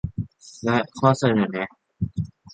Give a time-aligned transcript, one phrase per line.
[0.63, 1.69] และข้อเสนอแนะ